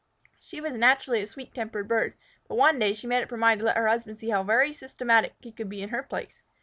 [0.39, 2.15] She was naturally a sweet tempered bird,
[2.47, 5.35] but one day she made up her mind to let her husband see how systematic
[5.41, 6.41] he could be in her place.